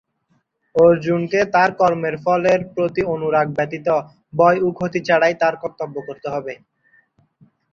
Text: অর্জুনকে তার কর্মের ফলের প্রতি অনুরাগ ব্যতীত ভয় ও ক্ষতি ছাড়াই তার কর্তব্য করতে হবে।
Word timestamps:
অর্জুনকে 0.75 1.39
তার 1.53 1.69
কর্মের 1.79 2.15
ফলের 2.23 2.59
প্রতি 2.73 3.01
অনুরাগ 3.13 3.47
ব্যতীত 3.57 3.87
ভয় 4.33 4.57
ও 4.61 4.77
ক্ষতি 4.77 4.99
ছাড়াই 5.07 5.33
তার 5.41 5.55
কর্তব্য 5.63 5.95
করতে 6.07 6.27
হবে। 6.33 6.53